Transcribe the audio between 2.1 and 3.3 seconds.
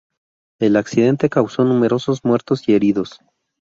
muertos y heridos.